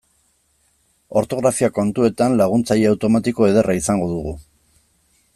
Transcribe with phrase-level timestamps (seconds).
[1.19, 4.33] Ortografia kontuetan laguntzaile automatiko ederra izango dugu.